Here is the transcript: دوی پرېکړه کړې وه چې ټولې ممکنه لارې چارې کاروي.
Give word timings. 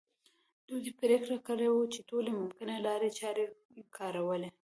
دوی 0.67 0.91
پرېکړه 1.01 1.37
کړې 1.47 1.67
وه 1.73 1.85
چې 1.93 1.99
ټولې 2.09 2.31
ممکنه 2.39 2.75
لارې 2.85 3.09
چارې 3.19 3.43
کاروي. 3.97 4.49